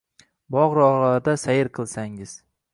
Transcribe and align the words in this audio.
bog‘-rog‘larda 0.55 1.37
sayr 1.43 1.71
qilsangiz 1.79 2.37